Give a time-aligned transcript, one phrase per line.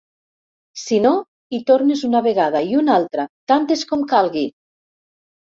[0.83, 1.11] Si no,
[1.55, 4.45] hi tornes una vegada i una altra, tantes com calgui.